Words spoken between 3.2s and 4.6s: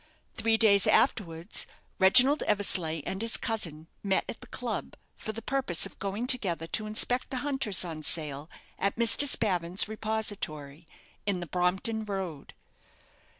his cousin met at the